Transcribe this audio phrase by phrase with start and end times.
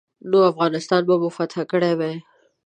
[0.29, 2.15] نو افغانستان به مو فتح کړی وای.